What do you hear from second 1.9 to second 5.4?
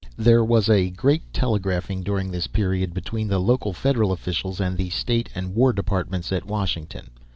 during this period, between the local Federal officials and the state